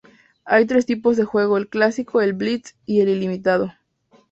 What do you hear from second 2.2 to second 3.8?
el blitz y el ilimitado.